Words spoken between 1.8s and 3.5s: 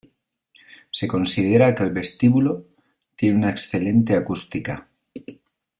el vestíbulo tiene